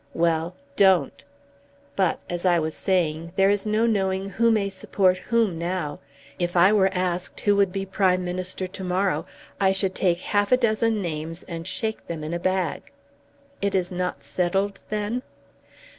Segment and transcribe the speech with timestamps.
[0.15, 1.23] "Well; don't.
[1.95, 5.99] But, as I was saying, there is no knowing who may support whom now.
[6.39, 9.27] If I were asked who would be Prime Minister to morrow,
[9.59, 12.91] I should take half a dozen names and shake them in a bag."
[13.61, 15.21] "It is not settled then?"